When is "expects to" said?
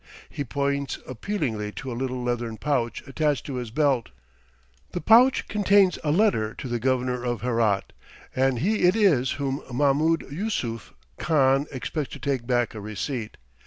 11.71-12.19